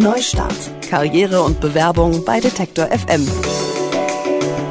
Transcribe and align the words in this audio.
Neustart. 0.00 0.54
Karriere 0.88 1.42
und 1.42 1.60
Bewerbung 1.60 2.24
bei 2.24 2.40
Detektor 2.40 2.86
FM. 2.86 3.28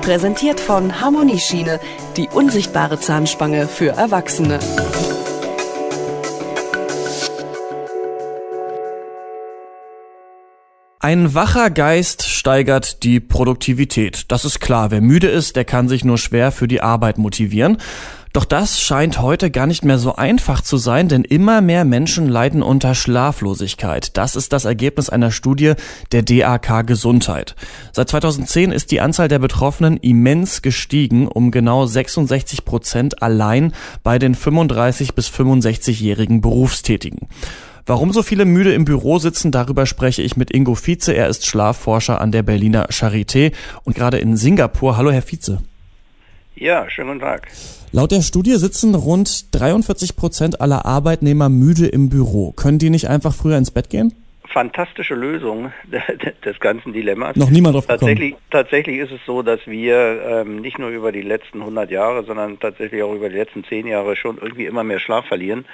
Präsentiert 0.02 0.60
von 0.60 1.02
Harmonieschiene, 1.02 1.80
die 2.18 2.28
unsichtbare 2.30 3.00
Zahnspange 3.00 3.68
für 3.68 3.90
Erwachsene. 3.90 4.58
Ein 11.00 11.36
wacher 11.36 11.70
Geist 11.70 12.28
steigert 12.28 13.04
die 13.04 13.20
Produktivität. 13.20 14.26
Das 14.32 14.46
ist 14.46 14.60
klar. 14.60 14.90
Wer 14.90 15.02
müde 15.02 15.28
ist, 15.28 15.56
der 15.56 15.64
kann 15.64 15.88
sich 15.88 16.04
nur 16.04 16.18
schwer 16.18 16.52
für 16.52 16.68
die 16.68 16.82
Arbeit 16.82 17.20
motivieren. 17.20 17.78
Doch 18.32 18.46
das 18.46 18.80
scheint 18.80 19.22
heute 19.22 19.50
gar 19.50 19.66
nicht 19.66 19.84
mehr 19.84 19.98
so 19.98 20.16
einfach 20.16 20.62
zu 20.62 20.78
sein, 20.78 21.08
denn 21.08 21.24
immer 21.24 21.62
mehr 21.62 21.84
Menschen 21.84 22.28
leiden 22.28 22.62
unter 22.62 22.94
Schlaflosigkeit. 22.94 24.16
Das 24.18 24.36
ist 24.36 24.54
das 24.54 24.66
Ergebnis 24.66 25.10
einer 25.10 25.32
Studie 25.32 25.74
der 26.12 26.22
DAK 26.22 26.86
Gesundheit. 26.86 27.56
Seit 27.92 28.10
2010 28.10 28.72
ist 28.72 28.92
die 28.92 29.02
Anzahl 29.02 29.30
der 29.30 29.40
Betroffenen 29.40 29.98
immens 29.98 30.62
gestiegen, 30.62 31.28
um 31.28 31.50
genau 31.50 31.88
66 31.88 32.66
Prozent 32.66 33.24
allein 33.24 33.74
bei 34.04 34.20
den 34.20 34.36
35 34.36 35.16
bis 35.16 35.28
65-jährigen 35.30 36.42
Berufstätigen. 36.42 37.28
Warum 37.88 38.14
so 38.14 38.22
viele 38.22 38.46
müde 38.46 38.72
im 38.74 38.86
Büro 38.86 39.18
sitzen, 39.18 39.52
darüber 39.52 39.88
spreche 39.88 40.22
ich 40.22 40.38
mit 40.38 40.52
Ingo 40.52 40.76
Vize. 40.76 41.12
Er 41.12 41.28
ist 41.28 41.48
Schlafforscher 41.48 42.22
an 42.22 42.32
der 42.32 42.44
Berliner 42.44 42.90
Charité 42.90 43.54
und 43.84 43.96
gerade 43.96 44.20
in 44.20 44.38
Singapur. 44.38 44.96
Hallo, 44.98 45.10
Herr 45.10 45.24
Vize. 45.24 45.64
Ja, 46.60 46.90
schönen 46.90 47.08
guten 47.08 47.22
Tag. 47.22 47.48
Laut 47.94 48.12
der 48.12 48.22
Studie 48.22 48.56
sitzen 48.56 48.94
rund 48.94 49.56
43 49.56 50.18
Prozent 50.18 50.60
aller 50.60 50.86
Arbeitnehmer 50.86 51.48
müde 51.48 51.88
im 51.88 52.10
Büro. 52.10 52.52
Können 52.52 52.80
die 52.80 52.90
nicht 52.90 53.08
einfach 53.08 53.34
früher 53.34 53.58
ins 53.58 53.72
Bett 53.72 53.90
gehen? 53.90 54.14
Fantastische 54.52 55.16
Lösung 55.16 55.72
des 56.46 56.60
ganzen 56.60 56.92
Dilemmas. 56.92 57.38
Noch 57.38 57.50
niemand 57.50 57.76
drauf 57.76 57.88
tatsächlich, 57.88 58.36
tatsächlich 58.52 58.98
ist 58.98 59.12
es 59.12 59.22
so, 59.26 59.42
dass 59.42 59.62
wir 59.68 60.22
ähm, 60.28 60.58
nicht 60.58 60.80
nur 60.80 60.90
über 60.90 61.14
die 61.14 61.22
letzten 61.22 61.62
100 61.62 61.90
Jahre, 61.92 62.26
sondern 62.26 62.60
tatsächlich 62.60 63.04
auch 63.04 63.14
über 63.14 63.30
die 63.30 63.38
letzten 63.38 63.64
10 63.64 63.88
Jahre 63.88 64.18
schon 64.18 64.38
irgendwie 64.38 64.66
immer 64.66 64.84
mehr 64.84 65.00
Schlaf 65.00 65.26
verlieren 65.28 65.66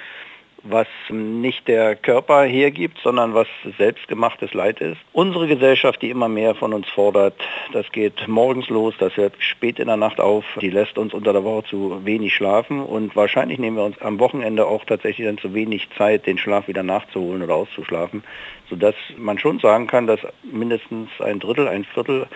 was 0.68 0.86
nicht 1.10 1.68
der 1.68 1.96
Körper 1.96 2.44
hergibt, 2.44 2.98
sondern 3.02 3.34
was 3.34 3.46
selbstgemachtes 3.78 4.54
Leid 4.54 4.80
ist. 4.80 4.98
Unsere 5.12 5.46
Gesellschaft, 5.46 6.02
die 6.02 6.10
immer 6.10 6.28
mehr 6.28 6.54
von 6.54 6.72
uns 6.72 6.88
fordert, 6.88 7.34
das 7.72 7.90
geht 7.92 8.28
morgens 8.28 8.68
los, 8.68 8.94
das 8.98 9.16
hört 9.16 9.34
spät 9.38 9.78
in 9.78 9.86
der 9.86 9.96
Nacht 9.96 10.20
auf, 10.20 10.44
die 10.60 10.70
lässt 10.70 10.98
uns 10.98 11.14
unter 11.14 11.32
der 11.32 11.44
Woche 11.44 11.64
zu 11.68 12.04
wenig 12.04 12.34
schlafen 12.34 12.80
und 12.80 13.16
wahrscheinlich 13.16 13.58
nehmen 13.58 13.76
wir 13.76 13.84
uns 13.84 14.00
am 14.00 14.18
Wochenende 14.18 14.66
auch 14.66 14.84
tatsächlich 14.84 15.26
dann 15.26 15.38
zu 15.38 15.54
wenig 15.54 15.88
Zeit, 15.96 16.26
den 16.26 16.38
Schlaf 16.38 16.68
wieder 16.68 16.82
nachzuholen 16.82 17.42
oder 17.42 17.54
auszuschlafen, 17.54 18.24
sodass 18.68 18.94
man 19.16 19.38
schon 19.38 19.58
sagen 19.58 19.86
kann, 19.86 20.06
dass 20.06 20.20
mindestens 20.42 21.08
ein 21.20 21.40
Drittel, 21.40 21.68
ein 21.68 21.84
Viertel, 21.84 22.26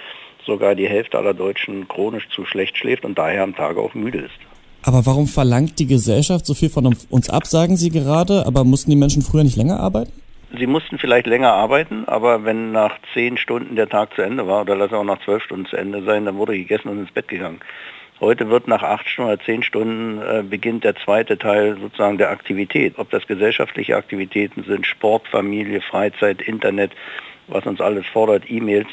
sogar 0.45 0.75
die 0.75 0.89
Hälfte 0.89 1.19
aller 1.19 1.35
Deutschen 1.35 1.87
chronisch 1.87 2.29
zu 2.31 2.45
schlecht 2.45 2.77
schläft 2.77 3.05
und 3.05 3.19
daher 3.19 3.43
am 3.43 3.55
Tage 3.55 3.81
auch 3.81 3.95
müde 3.95 4.19
ist. 4.19 4.39
Aber 4.83 5.05
warum 5.05 5.27
verlangt 5.27 5.79
die 5.79 5.87
Gesellschaft 5.87 6.47
so 6.47 6.55
viel 6.55 6.71
von 6.71 6.97
uns 7.11 7.29
ab, 7.29 7.47
sagen 7.47 7.77
Sie 7.77 7.91
gerade, 7.91 8.47
aber 8.47 8.65
mussten 8.65 8.91
die 8.91 8.97
Menschen 8.97 9.23
früher 9.23 9.45
nicht 9.45 9.57
länger 9.57 9.79
arbeiten? 9.81 10.13
Sie 10.59 10.67
mussten 10.67 10.99
vielleicht 10.99 11.27
länger 11.27 11.53
arbeiten, 11.53 12.05
aber 12.07 12.45
wenn 12.45 12.73
nach 12.73 12.99
zehn 13.15 13.37
Stunden 13.37 13.77
der 13.77 13.89
Tag 13.89 14.15
zu 14.15 14.23
Ende 14.23 14.49
war, 14.49 14.63
oder 14.63 14.75
lass 14.75 14.93
auch 14.93 15.05
nach 15.05 15.23
zwölf 15.25 15.45
Stunden 15.45 15.67
zu 15.67 15.77
Ende 15.77 16.03
sein, 16.03 16.25
dann 16.25 16.39
wurde 16.39 16.57
gegessen 16.57 16.89
und 16.89 16.99
ins 16.99 17.13
Bett 17.13 17.29
gegangen. 17.29 17.61
Heute 18.21 18.51
wird 18.51 18.67
nach 18.67 18.83
acht 18.83 19.09
Stunden 19.09 19.31
oder 19.31 19.43
zehn 19.43 19.63
Stunden 19.63 20.21
äh, 20.21 20.43
beginnt 20.43 20.85
der 20.85 20.97
zweite 20.97 21.39
Teil 21.39 21.79
sozusagen 21.81 22.19
der 22.19 22.31
Aktivität. 22.31 22.95
Ob 22.99 23.11
das 23.11 23.27
gesellschaftliche 23.27 23.97
Aktivitäten 23.97 24.65
sind, 24.65 24.87
Sport, 24.87 25.29
Familie, 25.29 25.81
Freizeit, 25.81 26.43
Internet, 26.43 26.93
was 27.47 27.65
uns 27.65 27.81
alles 27.81 28.07
fordert, 28.07 28.51
E-Mails 28.51 28.89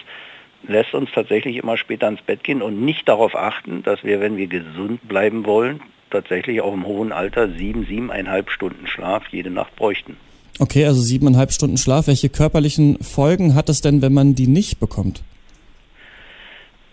lässt 0.63 0.93
uns 0.93 1.09
tatsächlich 1.13 1.57
immer 1.57 1.77
später 1.77 2.07
ins 2.07 2.21
Bett 2.21 2.43
gehen 2.43 2.61
und 2.61 2.83
nicht 2.83 3.07
darauf 3.07 3.35
achten, 3.35 3.83
dass 3.83 4.03
wir, 4.03 4.19
wenn 4.19 4.37
wir 4.37 4.47
gesund 4.47 5.07
bleiben 5.07 5.45
wollen, 5.45 5.81
tatsächlich 6.09 6.61
auch 6.61 6.73
im 6.73 6.85
hohen 6.85 7.11
Alter 7.11 7.49
sieben, 7.49 7.85
siebeneinhalb 7.85 8.49
Stunden 8.49 8.87
Schlaf 8.87 9.23
jede 9.31 9.49
Nacht 9.49 9.75
bräuchten. 9.75 10.17
Okay, 10.59 10.85
also 10.85 11.01
siebeneinhalb 11.01 11.51
Stunden 11.51 11.77
Schlaf. 11.77 12.07
Welche 12.07 12.29
körperlichen 12.29 12.97
Folgen 13.03 13.53
hat 13.53 13.69
es 13.69 13.81
denn, 13.81 14.01
wenn 14.01 14.13
man 14.13 14.33
die 14.33 14.47
nicht 14.47 14.79
bekommt? 14.79 15.23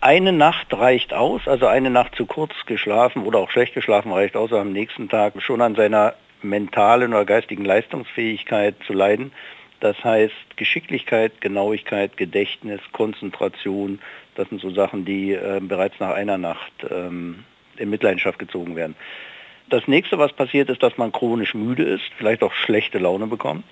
Eine 0.01 0.33
Nacht 0.33 0.67
reicht 0.75 1.15
aus, 1.15 1.41
also 1.47 1.67
eine 1.67 1.89
Nacht 1.89 2.15
zu 2.15 2.27
kurz 2.27 2.53
geschlafen 2.67 3.23
oder 3.23 3.39
auch 3.39 3.51
schlecht 3.51 3.73
geschlafen 3.73 4.13
reicht 4.13 4.37
aus, 4.37 4.53
am 4.53 4.71
nächsten 4.73 5.09
Tag 5.09 5.41
schon 5.41 5.63
an 5.63 5.77
seiner 5.77 6.13
mentalen 6.43 7.15
oder 7.15 7.25
geistigen 7.25 7.65
Leistungsfähigkeit 7.65 8.75
zu 8.87 8.93
leiden. 8.93 9.33
Das 9.81 10.03
heißt 10.03 10.57
Geschicklichkeit, 10.57 11.41
Genauigkeit, 11.41 12.17
Gedächtnis, 12.17 12.81
Konzentration, 12.93 14.01
das 14.35 14.49
sind 14.49 14.61
so 14.61 14.71
Sachen, 14.71 15.05
die 15.05 15.33
äh, 15.33 15.61
bereits 15.61 16.01
nach 16.01 16.15
einer 16.15 16.39
Nacht 16.39 16.73
ähm, 16.91 17.45
in 17.77 17.91
Mitleidenschaft 17.91 18.39
gezogen 18.39 18.77
werden. 18.77 18.97
Das 19.71 19.87
nächste, 19.89 20.19
was 20.19 20.33
passiert, 20.33 20.69
ist, 20.69 20.83
dass 20.83 20.99
man 20.99 21.13
chronisch 21.13 21.55
müde 21.55 21.85
ist, 21.85 22.05
vielleicht 22.17 22.43
auch 22.43 22.53
schlechte 22.53 22.99
Laune 22.99 23.27
bekommt. 23.27 23.65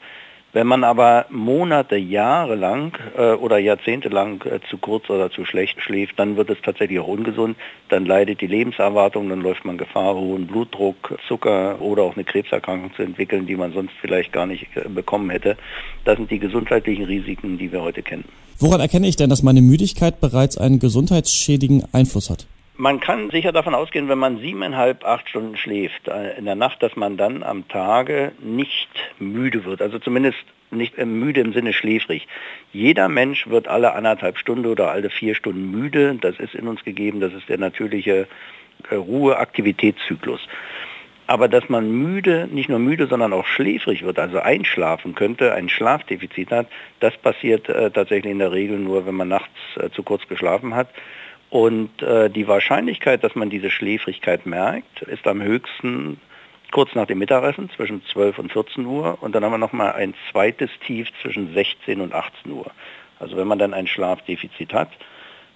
Wenn 0.55 0.67
man 0.67 0.85
aber 0.85 1.25
Monate, 1.31 1.97
Jahre 1.97 2.57
lang 2.57 2.99
äh, 3.17 3.33
oder 3.33 3.57
Jahrzehnte 3.57 4.11
lang 4.11 4.45
äh, 4.45 4.61
zu 4.69 4.77
kurz 4.77 5.09
oder 5.09 5.31
zu 5.31 5.47
schlecht 5.47 5.81
schläft, 5.81 6.19
dann 6.19 6.37
wird 6.37 6.51
es 6.51 6.59
tatsächlich 6.63 7.01
auch 7.01 7.09
ungesund. 7.09 7.57
Dann 7.89 8.05
leidet 8.05 8.43
die 8.43 8.47
Lebenserwartung, 8.47 9.31
dann 9.31 9.41
läuft 9.41 9.65
man 9.65 9.79
Gefahr, 9.79 10.15
hohen 10.15 10.47
Blutdruck, 10.47 11.19
Zucker 11.27 11.81
oder 11.81 12.03
auch 12.03 12.17
eine 12.17 12.25
Krebserkrankung 12.25 12.93
zu 12.95 13.03
entwickeln, 13.03 13.47
die 13.47 13.57
man 13.57 13.73
sonst 13.73 13.95
vielleicht 13.99 14.31
gar 14.33 14.47
nicht 14.47 14.67
äh, 14.75 14.87
bekommen 14.91 15.31
hätte. 15.31 15.57
Das 16.05 16.19
sind 16.19 16.31
die 16.31 16.39
gesundheitlichen 16.39 17.07
Risiken, 17.07 17.57
die 17.57 17.73
wir 17.73 17.81
heute 17.81 18.03
kennen. 18.03 18.25
Woran 18.59 18.81
erkenne 18.81 19.09
ich 19.09 19.17
denn, 19.17 19.31
dass 19.31 19.43
meine 19.43 19.63
Müdigkeit 19.63 20.21
bereits 20.21 20.59
einen 20.59 20.79
gesundheitsschädigen 20.79 21.85
Einfluss 21.93 22.29
hat? 22.29 22.47
Man 22.77 23.01
kann 23.01 23.31
sicher 23.31 23.53
davon 23.53 23.75
ausgehen, 23.75 24.09
wenn 24.09 24.19
man 24.19 24.39
siebeneinhalb, 24.39 25.05
acht 25.05 25.29
Stunden 25.29 25.57
schläft 25.57 26.09
äh, 26.09 26.37
in 26.39 26.47
der 26.47 26.55
Nacht, 26.55 26.83
dass 26.83 26.97
man 26.97 27.17
dann 27.17 27.43
am 27.43 27.69
Tage 27.69 28.33
nicht 28.41 28.89
müde 29.23 29.65
wird. 29.65 29.81
Also 29.81 29.99
zumindest 29.99 30.39
nicht 30.71 30.99
äh, 30.99 31.05
müde 31.05 31.41
im 31.41 31.53
Sinne 31.53 31.73
schläfrig. 31.73 32.29
Jeder 32.73 33.09
Mensch 33.09 33.49
wird 33.49 33.69
alle 33.69 33.95
anderthalb 33.95 34.39
Stunden 34.39 34.67
oder 34.67 34.91
alle 34.91 35.11
vier 35.11 35.35
Stunden 35.35 35.71
müde. 35.71 36.17
Das 36.21 36.39
ist 36.39 36.55
in 36.55 36.69
uns 36.69 36.85
gegeben. 36.85 37.21
Das 37.21 37.33
ist 37.33 37.49
der 37.49 37.59
natürliche 37.59 38.27
äh, 38.91 38.95
Ruheaktivitätszyklus. 38.95 40.41
Aber 41.27 41.49
dass 41.49 41.69
man 41.69 41.91
müde, 41.91 42.49
nicht 42.51 42.69
nur 42.69 42.79
müde, 42.79 43.07
sondern 43.07 43.33
auch 43.33 43.47
schläfrig 43.47 44.03
wird, 44.03 44.19
also 44.19 44.41
einschlafen 44.41 45.15
könnte, 45.15 45.55
ein 45.55 45.69
Schlafdefizit 45.69 46.51
hat, 46.51 46.67
das 47.01 47.17
passiert 47.17 47.69
äh, 47.69 47.91
tatsächlich 47.91 48.33
in 48.33 48.41
der 48.41 48.53
Regel 48.53 48.79
nur, 48.79 49.07
wenn 49.07 49.15
man 49.15 49.29
nachts 49.29 49.55
äh, 49.77 49.89
zu 49.91 50.03
kurz 50.03 50.27
geschlafen 50.29 50.75
hat. 50.75 50.89
Und 51.49 52.03
äh, 52.03 52.29
die 52.29 52.49
Wahrscheinlichkeit, 52.49 53.23
dass 53.23 53.35
man 53.35 53.51
diese 53.51 53.71
Schläfrigkeit 53.71 54.47
merkt, 54.47 55.03
ist 55.03 55.27
am 55.27 55.43
höchsten 55.43 56.19
kurz 56.73 56.95
nach 56.95 57.07
dem 57.07 57.19
Mittagessen 57.19 57.71
zwischen 57.77 58.03
12 58.07 58.39
und 58.41 58.53
14 58.53 58.85
Uhr 58.85 59.19
und 59.21 59.35
dann 59.35 59.45
haben 59.45 59.53
wir 59.53 59.59
nochmal 59.59 59.93
ein 59.93 60.15
zweites 60.31 60.71
Tief 60.85 61.09
zwischen 61.21 61.55
16 61.55 62.01
und 62.01 62.13
18 62.13 62.51
Uhr. 62.51 62.71
Also 63.21 63.37
wenn 63.37 63.47
man 63.47 63.61
dann 63.61 63.75
ein 63.75 63.87
Schlafdefizit 63.87 64.73
hat, 64.73 64.89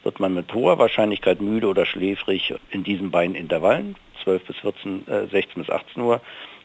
wird 0.05 0.21
man 0.21 0.35
mit 0.35 0.55
hoher 0.55 0.79
Wahrscheinlichkeit 0.79 1.41
müde 1.41 1.67
oder 1.67 1.85
schläfrig 1.85 2.55
in 2.71 2.85
diesen 2.85 3.11
beiden 3.11 3.35
Intervallen, 3.35 3.97
12 4.23 4.45
bis 4.45 4.57
14, 4.59 5.09
äh, 5.09 5.27
16 5.27 5.63
bis 5.63 5.71
18 5.71 6.03
Uhr. 6.03 6.21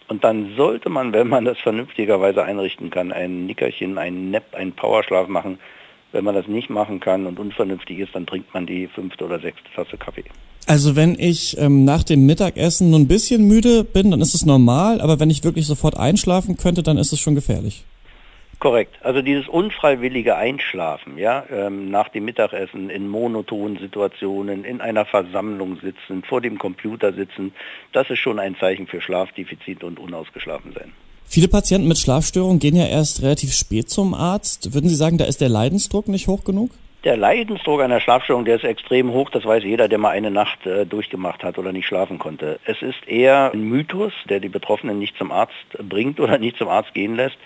Und 0.07 0.23
dann 0.23 0.55
sollte 0.57 0.89
man, 0.89 1.13
wenn 1.13 1.29
man 1.29 1.45
das 1.45 1.57
vernünftigerweise 1.59 2.43
einrichten 2.43 2.89
kann, 2.91 3.11
ein 3.11 3.45
Nickerchen, 3.45 3.97
ein 3.97 4.29
Nap, 4.29 4.53
einen 4.53 4.73
Powerschlaf 4.73 5.27
machen, 5.27 5.57
wenn 6.11 6.25
man 6.25 6.35
das 6.35 6.47
nicht 6.47 6.69
machen 6.69 6.99
kann 6.99 7.25
und 7.25 7.39
unvernünftig 7.39 7.99
ist, 7.99 8.13
dann 8.13 8.27
trinkt 8.27 8.53
man 8.53 8.65
die 8.65 8.87
fünfte 8.87 9.25
oder 9.25 9.39
sechste 9.39 9.71
Tasse 9.73 9.97
Kaffee. 9.97 10.25
Also 10.67 10.95
wenn 10.95 11.17
ich 11.19 11.57
ähm, 11.57 11.85
nach 11.85 12.03
dem 12.03 12.25
Mittagessen 12.25 12.91
nur 12.91 12.99
ein 12.99 13.07
bisschen 13.07 13.47
müde 13.47 13.83
bin, 13.83 14.11
dann 14.11 14.21
ist 14.21 14.35
es 14.35 14.45
normal, 14.45 15.01
aber 15.01 15.19
wenn 15.19 15.29
ich 15.29 15.43
wirklich 15.43 15.65
sofort 15.65 15.97
einschlafen 15.97 16.57
könnte, 16.57 16.83
dann 16.83 16.97
ist 16.97 17.11
es 17.11 17.19
schon 17.19 17.35
gefährlich. 17.35 17.83
Korrekt. 18.61 18.95
Also 19.01 19.23
dieses 19.23 19.47
unfreiwillige 19.47 20.35
Einschlafen, 20.35 21.17
ja, 21.17 21.43
ähm, 21.51 21.89
nach 21.89 22.09
dem 22.09 22.25
Mittagessen 22.25 22.91
in 22.91 23.07
monotonen 23.07 23.79
Situationen, 23.79 24.63
in 24.63 24.81
einer 24.81 25.05
Versammlung 25.05 25.79
sitzen, 25.81 26.23
vor 26.23 26.41
dem 26.41 26.59
Computer 26.59 27.11
sitzen, 27.11 27.53
das 27.91 28.11
ist 28.11 28.19
schon 28.19 28.37
ein 28.37 28.55
Zeichen 28.59 28.85
für 28.85 29.01
Schlafdefizit 29.01 29.83
und 29.83 29.97
unausgeschlafen 29.97 30.73
sein. 30.73 30.93
Viele 31.25 31.47
Patienten 31.47 31.87
mit 31.87 31.97
Schlafstörungen 31.97 32.59
gehen 32.59 32.75
ja 32.75 32.85
erst 32.85 33.23
relativ 33.23 33.53
spät 33.53 33.89
zum 33.89 34.13
Arzt. 34.13 34.75
Würden 34.75 34.89
Sie 34.89 34.95
sagen, 34.95 35.17
da 35.17 35.25
ist 35.25 35.41
der 35.41 35.49
Leidensdruck 35.49 36.07
nicht 36.07 36.27
hoch 36.27 36.43
genug? 36.43 36.69
Der 37.03 37.17
Leidensdruck 37.17 37.81
einer 37.81 37.99
Schlafstörung, 37.99 38.45
der 38.45 38.57
ist 38.57 38.63
extrem 38.63 39.11
hoch, 39.11 39.31
das 39.31 39.43
weiß 39.43 39.63
jeder, 39.63 39.87
der 39.87 39.97
mal 39.97 40.11
eine 40.11 40.29
Nacht 40.29 40.67
äh, 40.67 40.85
durchgemacht 40.85 41.43
hat 41.43 41.57
oder 41.57 41.71
nicht 41.71 41.87
schlafen 41.87 42.19
konnte. 42.19 42.59
Es 42.65 42.83
ist 42.83 43.07
eher 43.07 43.49
ein 43.55 43.63
Mythos, 43.63 44.13
der 44.29 44.39
die 44.39 44.49
Betroffenen 44.49 44.99
nicht 44.99 45.17
zum 45.17 45.31
Arzt 45.31 45.55
bringt 45.79 46.19
oder 46.19 46.37
nicht 46.37 46.57
zum 46.57 46.67
Arzt 46.67 46.93
gehen 46.93 47.15
lässt. 47.15 47.37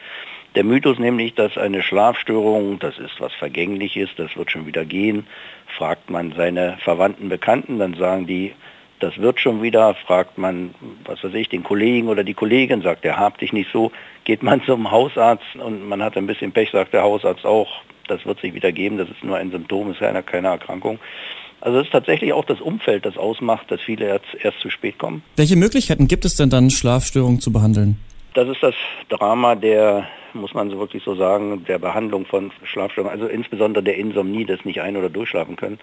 Der 0.55 0.65
Mythos 0.65 0.99
nämlich, 0.99 1.35
dass 1.35 1.57
eine 1.57 1.83
Schlafstörung, 1.83 2.79
das 2.79 2.99
ist 2.99 3.21
was 3.21 3.33
Vergängliches, 3.35 4.09
das 4.17 4.35
wird 4.35 4.51
schon 4.51 4.65
wieder 4.65 4.83
gehen, 4.83 5.25
fragt 5.77 6.09
man 6.09 6.33
seine 6.33 6.77
Verwandten, 6.83 7.29
Bekannten, 7.29 7.79
dann 7.79 7.93
sagen 7.93 8.27
die, 8.27 8.53
das 8.99 9.17
wird 9.17 9.39
schon 9.39 9.61
wieder, 9.61 9.93
fragt 9.93 10.37
man, 10.37 10.73
was 11.05 11.23
weiß 11.23 11.33
ich, 11.33 11.49
den 11.49 11.63
Kollegen 11.63 12.07
oder 12.07 12.23
die 12.23 12.33
Kollegin, 12.33 12.81
sagt 12.81 13.03
der, 13.03 13.17
hab 13.17 13.37
dich 13.37 13.53
nicht 13.53 13.69
so, 13.71 13.91
geht 14.23 14.43
man 14.43 14.63
zum 14.65 14.91
Hausarzt 14.91 15.55
und 15.55 15.87
man 15.87 16.01
hat 16.01 16.17
ein 16.17 16.27
bisschen 16.27 16.51
Pech, 16.51 16.71
sagt 16.71 16.93
der 16.93 17.03
Hausarzt 17.03 17.45
auch, 17.45 17.69
das 18.07 18.25
wird 18.25 18.39
sich 18.39 18.53
wieder 18.53 18.71
geben, 18.71 18.97
das 18.97 19.09
ist 19.09 19.23
nur 19.23 19.37
ein 19.37 19.51
Symptom, 19.51 19.91
ist 19.91 19.99
keine, 19.99 20.23
keine 20.23 20.49
Erkrankung. 20.49 20.99
Also 21.61 21.79
es 21.79 21.85
ist 21.85 21.91
tatsächlich 21.91 22.31
auch 22.33 22.45
das 22.45 22.61
Umfeld, 22.61 23.05
das 23.05 23.17
ausmacht, 23.17 23.71
dass 23.71 23.81
viele 23.81 24.05
erst, 24.05 24.25
erst 24.39 24.59
zu 24.59 24.69
spät 24.69 24.99
kommen. 24.99 25.23
Welche 25.35 25.55
Möglichkeiten 25.55 26.07
gibt 26.07 26.25
es 26.25 26.35
denn 26.35 26.49
dann, 26.49 26.69
Schlafstörungen 26.69 27.39
zu 27.39 27.51
behandeln? 27.51 27.97
Das 28.35 28.47
ist 28.47 28.61
das 28.61 28.75
Drama 29.09 29.55
der, 29.55 30.07
muss 30.33 30.53
man 30.53 30.69
so 30.69 30.77
wirklich 30.77 31.03
so 31.03 31.15
sagen, 31.15 31.63
der 31.65 31.79
Behandlung 31.79 32.25
von 32.25 32.51
Schlafstörungen, 32.65 33.11
also 33.11 33.27
insbesondere 33.27 33.83
der 33.83 33.97
Insomnie, 33.97 34.45
das 34.45 34.63
nicht 34.65 34.81
ein- 34.81 34.97
oder 34.97 35.09
durchschlafen 35.09 35.55
können. 35.55 35.79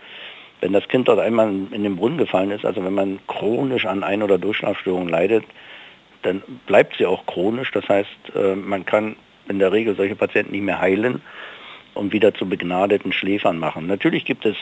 Wenn 0.62 0.72
das 0.72 0.86
Kind 0.86 1.08
dort 1.08 1.18
einmal 1.18 1.48
in 1.48 1.82
den 1.82 1.96
Brunnen 1.96 2.18
gefallen 2.18 2.52
ist, 2.52 2.64
also 2.64 2.84
wenn 2.84 2.94
man 2.94 3.18
chronisch 3.26 3.84
an 3.84 4.04
Ein- 4.04 4.22
oder 4.22 4.38
Durchschlafstörungen 4.38 5.08
leidet, 5.08 5.44
dann 6.22 6.40
bleibt 6.66 6.96
sie 6.96 7.04
auch 7.04 7.26
chronisch. 7.26 7.72
Das 7.72 7.88
heißt, 7.88 8.08
äh, 8.36 8.54
man 8.54 8.86
kann 8.86 9.16
in 9.48 9.58
der 9.58 9.72
Regel 9.72 9.96
solche 9.96 10.14
Patienten 10.14 10.52
nicht 10.52 10.62
mehr 10.62 10.80
heilen 10.80 11.20
und 11.94 12.12
wieder 12.12 12.32
zu 12.32 12.48
begnadeten 12.48 13.12
Schläfern 13.12 13.58
machen. 13.58 13.88
Natürlich 13.88 14.24
gibt 14.24 14.46
es 14.46 14.56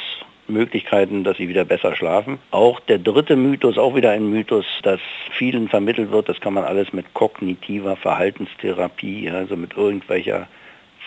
Möglichkeiten, 0.49 1.23
dass 1.23 1.37
sie 1.37 1.49
wieder 1.49 1.67
besser 1.67 1.95
schlafen. 1.95 2.39
Auch 2.51 2.81
der 2.81 2.99
dritte 2.99 3.37
Mythos, 3.37 3.77
auch 3.77 3.95
wieder 3.95 4.11
ein 4.11 4.31
Mythos, 4.31 4.65
dass 4.83 5.01
vielen 5.33 5.69
vermittelt 5.69 6.11
wird, 6.11 6.31
das 6.31 6.41
kann 6.41 6.55
man 6.55 6.65
alles 6.65 6.95
mit 6.95 7.13
kognitiver 7.13 7.97
Verhaltenstherapie, 7.97 9.31
also 9.31 9.55
mit 9.55 9.77
irgendwelcher 9.77 10.49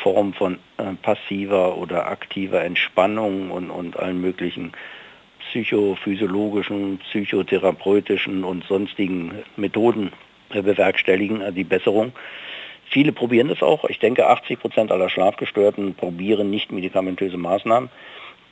Form 0.04 0.34
von 0.34 0.60
äh, 0.78 0.94
passiver 1.02 1.78
oder 1.78 2.08
aktiver 2.08 2.64
Entspannung 2.64 3.50
und, 3.50 3.72
und 3.72 3.98
allen 3.98 4.20
möglichen 4.20 4.74
psychophysiologischen, 5.50 7.00
psychotherapeutischen 7.00 8.44
und 8.44 8.66
sonstigen 8.66 9.44
Methoden 9.56 10.12
äh, 10.50 10.62
bewerkstelligen, 10.62 11.42
äh, 11.42 11.54
die 11.54 11.64
Besserung. 11.64 12.12
Viele 12.90 13.14
probieren 13.14 13.48
das 13.48 13.64
auch. 13.64 13.86
Ich 13.86 14.00
denke, 14.00 14.28
80 14.28 14.60
Prozent 14.60 14.92
aller 14.92 15.10
Schlafgestörten 15.10 15.96
probieren 15.96 16.50
nicht 16.50 16.72
medikamentöse 16.72 17.38
Maßnahmen, 17.38 17.90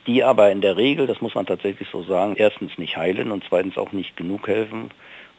die 0.06 0.24
aber 0.24 0.50
in 0.50 0.62
der 0.62 0.78
Regel, 0.78 1.06
das 1.06 1.20
muss 1.20 1.34
man 1.34 1.46
tatsächlich 1.46 1.88
so 1.92 2.02
sagen, 2.02 2.34
erstens 2.36 2.78
nicht 2.78 2.96
heilen 2.96 3.30
und 3.30 3.44
zweitens 3.46 3.76
auch 3.76 3.92
nicht 3.92 4.16
genug 4.16 4.48
helfen 4.48 4.90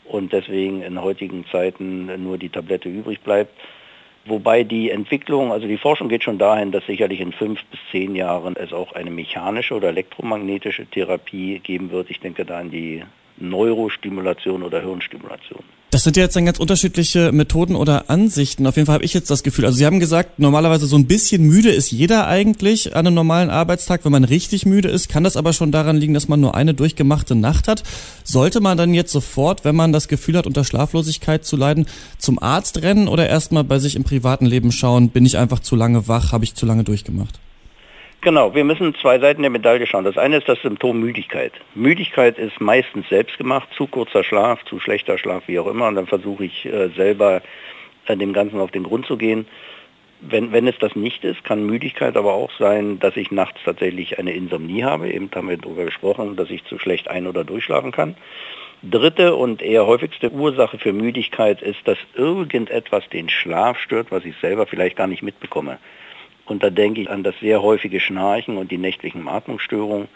und 0.06 0.32
deswegen 0.32 0.84
in 0.84 1.02
heutigen 1.02 1.46
Zeiten 1.52 2.24
nur 2.24 2.38
die 2.38 2.50
Tablette 2.50 2.88
übrig 2.88 3.22
bleibt. 3.22 3.52
Wobei 4.26 4.64
die 4.64 4.90
Entwicklung, 4.90 5.52
also 5.52 5.68
die 5.68 5.78
Forschung 5.78 6.08
geht 6.08 6.24
schon 6.24 6.38
dahin, 6.38 6.72
dass 6.72 6.86
sicherlich 6.86 7.20
in 7.20 7.34
fünf 7.34 7.64
bis 7.66 7.80
zehn 7.92 8.16
Jahren 8.16 8.56
es 8.56 8.72
auch 8.72 8.94
eine 8.94 9.12
mechanische 9.12 9.74
oder 9.74 9.90
elektromagnetische 9.90 10.86
Therapie 10.86 11.60
geben 11.60 11.92
wird. 11.92 12.10
Ich 12.10 12.22
denke 12.22 12.46
da 12.46 12.60
an 12.60 12.72
die 12.72 13.04
Neurostimulation 13.36 14.64
oder 14.64 14.82
Hirnstimulation. 14.82 15.64
Das 15.94 16.04
sind 16.04 16.18
ja 16.18 16.24
jetzt 16.24 16.36
dann 16.36 16.48
ganz 16.48 16.58
unterschiedliche 16.58 17.32
Methoden 17.32 17.76
oder 17.76 18.10
Ansichten. 18.10 18.66
Auf 18.66 18.78
jeden 18.78 18.88
Fall 18.88 18.96
habe 18.96 19.06
ich 19.06 19.14
jetzt 19.14 19.30
das 19.30 19.44
Gefühl. 19.44 19.66
Also 19.66 19.78
Sie 19.78 19.86
haben 19.86 20.00
gesagt, 20.00 20.40
normalerweise 20.40 20.88
so 20.88 20.96
ein 20.96 21.06
bisschen 21.06 21.44
müde 21.44 21.70
ist 21.70 21.92
jeder 21.92 22.26
eigentlich 22.26 22.96
an 22.96 23.06
einem 23.06 23.14
normalen 23.14 23.52
Arbeitstag. 23.52 24.04
Wenn 24.04 24.12
man 24.12 24.24
richtig 24.24 24.66
müde 24.66 24.90
ist, 24.90 25.08
kann 25.08 25.24
das 25.24 25.38
aber 25.38 25.54
schon 25.54 25.72
daran 25.72 25.98
liegen, 25.98 26.16
dass 26.16 26.28
man 26.28 26.40
nur 26.40 26.56
eine 26.56 26.74
durchgemachte 26.74 27.36
Nacht 27.36 27.68
hat. 27.68 27.84
Sollte 28.24 28.60
man 28.60 28.76
dann 28.76 28.96
jetzt 28.96 29.12
sofort, 29.12 29.66
wenn 29.66 29.76
man 29.76 29.94
das 29.94 30.08
Gefühl 30.08 30.36
hat, 30.36 30.48
unter 30.48 30.64
Schlaflosigkeit 30.64 31.46
zu 31.46 31.58
leiden, 31.58 31.86
zum 32.18 32.42
Arzt 32.42 32.82
rennen 32.82 33.08
oder 33.08 33.30
erstmal 33.30 33.64
bei 33.64 33.78
sich 33.78 33.96
im 33.96 34.04
privaten 34.04 34.48
Leben 34.48 34.72
schauen, 34.72 35.10
bin 35.10 35.28
ich 35.28 35.38
einfach 35.38 35.60
zu 35.60 35.76
lange 35.76 36.08
wach, 36.08 36.32
habe 36.32 36.44
ich 36.44 36.56
zu 36.56 36.66
lange 36.66 36.84
durchgemacht? 36.84 37.40
Genau, 38.24 38.56
wir 38.56 38.64
müssen 38.64 38.96
zwei 38.96 39.20
Seiten 39.20 39.42
der 39.42 39.52
Medaille 39.52 39.86
schauen. 39.86 40.06
Das 40.06 40.18
eine 40.18 40.38
ist 40.38 40.48
das 40.48 40.62
Symptom 40.62 40.98
Müdigkeit. 40.98 41.52
Müdigkeit 41.76 42.38
ist 42.38 42.62
meistens 42.62 43.10
selbst 43.10 43.38
gemacht, 43.38 43.68
zu 43.76 43.86
kurzer 43.86 44.24
Schlaf, 44.24 44.64
zu 44.64 44.80
schlechter 44.80 45.18
Schlaf, 45.18 45.44
wie 45.48 45.60
auch 45.60 45.68
immer. 45.68 45.90
Und 45.90 45.96
dann 45.96 46.08
versuche 46.08 46.46
ich 46.46 46.66
äh, 46.66 46.88
selber 46.96 47.42
äh, 48.06 48.16
dem 48.16 48.32
Ganzen 48.32 48.62
auf 48.62 48.72
den 48.72 48.84
Grund 48.84 49.06
zu 49.08 49.18
gehen. 49.18 49.46
Wenn, 50.22 50.54
wenn 50.54 50.68
es 50.68 50.78
das 50.80 50.96
nicht 50.96 51.26
ist, 51.26 51.44
kann 51.44 51.66
Müdigkeit 51.66 52.16
aber 52.16 52.32
auch 52.32 52.50
sein, 52.58 52.98
dass 52.98 53.18
ich 53.18 53.30
nachts 53.30 53.60
tatsächlich 53.66 54.18
eine 54.18 54.32
Insomnie 54.32 54.86
habe. 54.86 55.12
Eben 55.12 55.30
haben 55.36 55.50
wir 55.50 55.58
darüber 55.58 55.84
gesprochen, 55.84 56.38
dass 56.38 56.50
ich 56.50 56.64
zu 56.64 56.80
schlecht 56.80 57.10
ein- 57.10 57.28
oder 57.28 57.44
durchschlafen 57.44 57.92
kann. 57.92 58.16
Dritte 58.84 59.36
und 59.36 59.62
eher 59.62 59.86
häufigste 59.86 60.32
Ursache 60.32 60.78
für 60.78 60.94
Müdigkeit 60.94 61.62
ist, 61.62 61.86
dass 61.86 61.98
irgendetwas 62.14 63.04
den 63.10 63.28
Schlaf 63.28 63.78
stört, 63.80 64.12
was 64.12 64.24
ich 64.24 64.38
selber 64.38 64.66
vielleicht 64.66 64.96
gar 64.96 65.08
nicht 65.08 65.24
mitbekomme. 65.24 65.78
Und 66.46 66.64
da 66.64 66.70
denke 66.70 67.02
ich 67.02 67.10
an 67.10 67.24
das 67.24 67.36
sehr 67.40 67.62
häufige 67.62 68.00
Schnarchen 68.00 68.58
und 68.58 68.72
die 68.72 68.78
nächtlichen 68.78 69.28
Atmungsstörungen. 69.28 70.08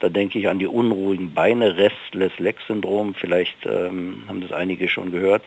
Da 0.00 0.08
denke 0.08 0.38
ich 0.38 0.48
an 0.48 0.58
die 0.58 0.66
unruhigen 0.66 1.34
Beine, 1.34 1.76
Restless-Leg-Syndrom, 1.76 3.14
vielleicht 3.14 3.64
ähm, 3.64 4.24
haben 4.28 4.40
das 4.40 4.52
einige 4.52 4.88
schon 4.88 5.12
gehört. 5.12 5.42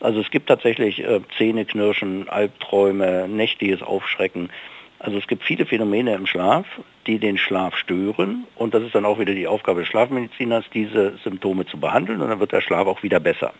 Also 0.00 0.20
es 0.20 0.30
gibt 0.30 0.48
tatsächlich 0.48 1.02
äh, 1.02 1.20
Zähneknirschen, 1.38 2.28
Albträume, 2.28 3.28
nächtliches 3.28 3.82
Aufschrecken. 3.82 4.50
Also 4.98 5.18
es 5.18 5.26
gibt 5.26 5.44
viele 5.44 5.66
Phänomene 5.66 6.14
im 6.14 6.26
Schlaf, 6.26 6.66
die 7.06 7.18
den 7.18 7.38
Schlaf 7.38 7.76
stören 7.76 8.44
und 8.54 8.74
das 8.74 8.82
ist 8.82 8.94
dann 8.94 9.04
auch 9.04 9.18
wieder 9.18 9.34
die 9.34 9.48
Aufgabe 9.48 9.80
des 9.80 9.88
Schlafmediziners, 9.88 10.64
diese 10.72 11.16
Symptome 11.24 11.66
zu 11.66 11.78
behandeln 11.78 12.20
und 12.20 12.28
dann 12.28 12.38
wird 12.38 12.52
der 12.52 12.60
Schlaf 12.60 12.86
auch 12.86 13.02
wieder 13.02 13.18
besser. 13.18 13.52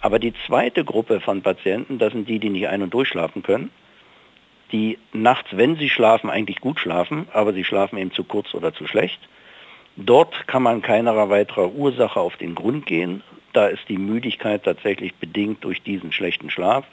Aber 0.00 0.18
die 0.18 0.34
zweite 0.46 0.84
Gruppe 0.84 1.20
von 1.20 1.42
Patienten, 1.42 1.98
das 1.98 2.12
sind 2.12 2.28
die, 2.28 2.38
die 2.38 2.50
nicht 2.50 2.68
ein- 2.68 2.82
und 2.82 2.92
durchschlafen 2.92 3.42
können 3.42 3.70
die 4.72 4.98
nachts, 5.12 5.50
wenn 5.52 5.76
sie 5.76 5.90
schlafen, 5.90 6.30
eigentlich 6.30 6.60
gut 6.60 6.80
schlafen, 6.80 7.28
aber 7.32 7.52
sie 7.52 7.64
schlafen 7.64 7.98
eben 7.98 8.12
zu 8.12 8.24
kurz 8.24 8.54
oder 8.54 8.72
zu 8.74 8.86
schlecht. 8.86 9.20
Dort 9.96 10.48
kann 10.48 10.62
man 10.62 10.82
keiner 10.82 11.28
weiterer 11.28 11.72
Ursache 11.72 12.18
auf 12.18 12.36
den 12.36 12.54
Grund 12.54 12.86
gehen. 12.86 13.22
Da 13.52 13.66
ist 13.66 13.88
die 13.88 13.98
Müdigkeit 13.98 14.64
tatsächlich 14.64 15.14
bedingt 15.14 15.62
durch 15.62 15.82
diesen 15.82 16.10
schlechten 16.10 16.50
Schlaf. 16.50 16.84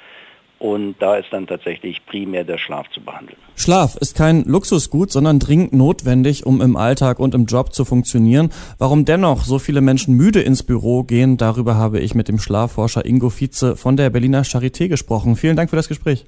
Und 0.59 0.97
da 0.99 1.15
ist 1.15 1.29
dann 1.31 1.47
tatsächlich 1.47 2.05
primär 2.05 2.43
der 2.43 2.59
Schlaf 2.59 2.87
zu 2.91 3.01
behandeln. 3.01 3.39
Schlaf 3.55 3.95
ist 3.95 4.15
kein 4.15 4.43
Luxusgut, 4.43 5.11
sondern 5.11 5.39
dringend 5.39 5.73
notwendig, 5.73 6.45
um 6.45 6.61
im 6.61 6.75
Alltag 6.75 7.17
und 7.17 7.33
im 7.33 7.47
Job 7.47 7.73
zu 7.73 7.83
funktionieren. 7.83 8.51
Warum 8.77 9.03
dennoch 9.03 9.43
so 9.43 9.57
viele 9.57 9.81
Menschen 9.81 10.15
müde 10.15 10.39
ins 10.41 10.61
Büro 10.61 11.01
gehen, 11.01 11.37
darüber 11.37 11.77
habe 11.77 11.99
ich 11.99 12.13
mit 12.13 12.27
dem 12.27 12.37
Schlafforscher 12.37 13.03
Ingo 13.07 13.31
Vize 13.31 13.75
von 13.75 13.97
der 13.97 14.11
Berliner 14.11 14.43
Charité 14.43 14.87
gesprochen. 14.87 15.35
Vielen 15.35 15.55
Dank 15.55 15.71
für 15.71 15.77
das 15.77 15.87
Gespräch. 15.87 16.27